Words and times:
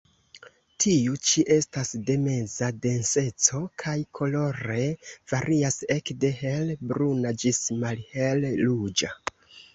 Tiu 0.83 1.17
ĉi 1.31 1.43
estas 1.55 1.91
de 2.07 2.15
meza 2.21 2.69
denseco, 2.85 3.61
kaj 3.83 3.93
kolore 4.21 4.87
varias 5.35 5.79
ekde 5.99 6.33
hel-bruna 6.41 7.37
ĝis 7.45 7.63
malhel-ruĝa. 7.87 9.15